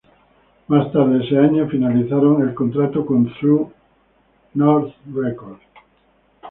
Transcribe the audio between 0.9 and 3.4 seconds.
tarde ese año finalizaron contrato con